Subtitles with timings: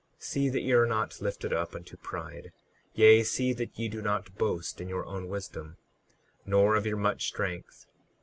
[0.17, 2.51] 38:11 See that ye are not lifted up unto pride;
[2.95, 5.77] yea, see that ye do not boast in your own wisdom,
[6.43, 7.85] nor of your much strength.